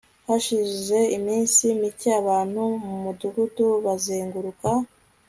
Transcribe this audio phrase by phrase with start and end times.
[0.27, 4.69] hashize iminsi mike abantu mumudugudu bazenguruka